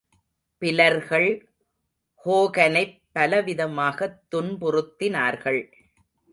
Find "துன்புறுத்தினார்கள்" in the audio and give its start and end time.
4.35-5.71